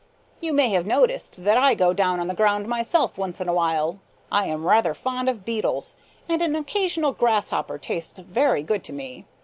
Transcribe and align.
You 0.39 0.51
may 0.51 0.69
have 0.69 0.87
noticed 0.87 1.43
that 1.43 1.59
I 1.59 1.75
go 1.75 1.93
down 1.93 2.19
on 2.19 2.25
the 2.25 2.33
ground 2.33 2.67
myself 2.67 3.19
once 3.19 3.39
in 3.39 3.47
a 3.47 3.53
while. 3.53 3.99
I 4.31 4.45
am 4.47 4.65
rather 4.65 4.95
fond 4.95 5.29
of 5.29 5.45
beetles, 5.45 5.95
and 6.27 6.41
an 6.41 6.55
occasional 6.55 7.11
grasshopper 7.11 7.77
tastes 7.77 8.17
very 8.17 8.63
good 8.63 8.83
to 8.85 8.93
me. 8.93 9.25